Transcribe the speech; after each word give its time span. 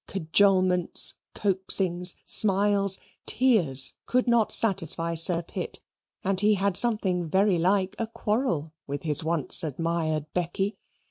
Cajolements, 0.07 1.13
coaxings, 1.35 2.15
smiles, 2.25 2.99
tears 3.27 3.93
could 4.07 4.27
not 4.27 4.51
satisfy 4.51 5.13
Sir 5.13 5.43
Pitt, 5.43 5.79
and 6.23 6.39
he 6.39 6.55
had 6.55 6.75
something 6.75 7.29
very 7.29 7.59
like 7.59 7.95
a 7.99 8.07
quarrel 8.07 8.73
with 8.87 9.03
his 9.03 9.23
once 9.23 9.63
admired 9.63 10.25
Becky. 10.33 10.79